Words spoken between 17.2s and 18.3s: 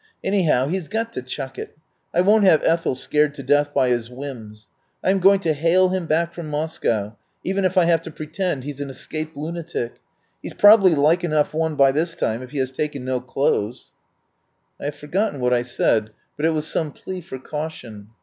for caution.